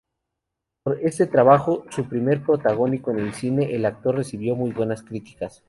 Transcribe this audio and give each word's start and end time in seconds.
Por 0.83 0.99
este 0.99 1.27
trabajo, 1.27 1.85
su 1.91 2.09
primer 2.09 2.41
protagónico 2.43 3.11
en 3.11 3.31
cine, 3.35 3.75
el 3.75 3.85
actor 3.85 4.15
recibió 4.15 4.55
muy 4.55 4.71
buenas 4.71 5.03
críticas. 5.03 5.59